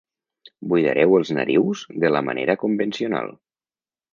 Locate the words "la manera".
2.17-2.59